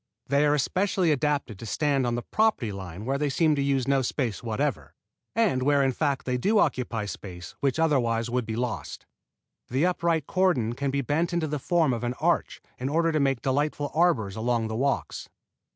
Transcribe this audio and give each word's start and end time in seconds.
They 0.25 0.47
are 0.47 0.55
especially 0.55 1.11
adapted 1.11 1.59
to 1.59 1.65
stand 1.67 2.07
on 2.07 2.15
the 2.15 2.23
property 2.23 2.71
line 2.71 3.05
where 3.05 3.19
they 3.19 3.29
seem 3.29 3.53
to 3.53 3.61
use 3.61 3.87
no 3.87 4.01
space 4.01 4.41
whatever, 4.41 4.95
and 5.35 5.61
where 5.61 5.83
in 5.83 5.91
fact 5.91 6.25
they 6.25 6.39
do 6.39 6.57
occupy 6.57 7.05
space 7.05 7.53
which 7.59 7.77
otherwise 7.77 8.27
would 8.27 8.47
be 8.47 8.55
lost. 8.55 9.05
The 9.69 9.85
upright 9.85 10.25
cordon 10.25 10.73
can 10.73 10.89
be 10.89 11.01
bent 11.01 11.33
into 11.33 11.45
the 11.45 11.59
form 11.59 11.93
of 11.93 12.03
an 12.03 12.15
arch 12.15 12.63
in 12.79 12.89
order 12.89 13.11
to 13.11 13.19
make 13.19 13.43
delightful 13.43 13.91
arbors 13.93 14.35
along 14.35 14.69
the 14.69 14.75
walks. 14.75 15.29